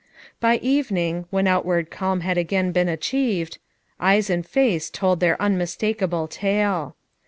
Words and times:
By 0.39 0.57
g 0.57 0.81
veiling, 0.81 1.25
when 1.29 1.45
outward 1.45 1.91
cairn 1.91 2.21
bad 2.21 2.35
again 2.35 2.71
been 2.71 2.89
achieved, 2.89 3.59
oy«H 4.01 4.31
and 4.31 4.43
face 4.43 4.89
told 4.89 5.19
their 5.19 5.37
iimniHlakablo 5.37 6.27
talo. 6.27 6.93